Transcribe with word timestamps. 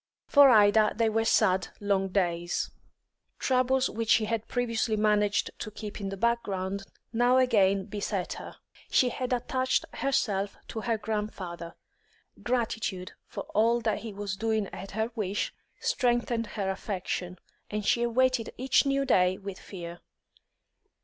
For 0.25 0.49
Ida 0.49 0.93
they 0.95 1.09
were 1.09 1.25
sad, 1.25 1.67
long 1.79 2.07
days. 2.07 2.71
Troubles 3.37 3.87
which 3.87 4.09
she 4.09 4.25
had 4.25 4.47
previously 4.47 4.97
managed 4.97 5.51
to 5.59 5.69
keep 5.69 6.01
in 6.01 6.09
the 6.09 6.17
background 6.17 6.85
now 7.13 7.37
again 7.37 7.85
beset 7.85 8.33
her. 8.33 8.55
She 8.89 9.09
had 9.09 9.31
attached 9.31 9.85
herself 9.93 10.57
to 10.69 10.81
her 10.81 10.97
grandfather; 10.97 11.75
gratitude 12.41 13.11
for 13.27 13.41
all 13.53 13.79
that 13.81 13.99
he 13.99 14.11
was 14.11 14.35
doing 14.35 14.65
at 14.69 14.89
her 14.93 15.11
wish 15.15 15.53
strengthened 15.79 16.47
her 16.47 16.71
affection, 16.71 17.37
and 17.69 17.85
she 17.85 18.01
awaited 18.01 18.51
each 18.57 18.87
new 18.87 19.05
day 19.05 19.37
with 19.37 19.59
fear. 19.59 19.99